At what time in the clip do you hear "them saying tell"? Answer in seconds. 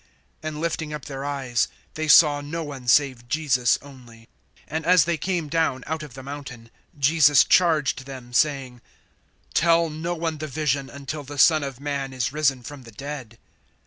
8.07-9.91